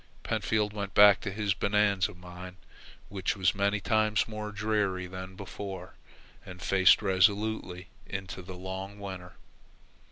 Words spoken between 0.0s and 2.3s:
Pentfield went back to his Bonanza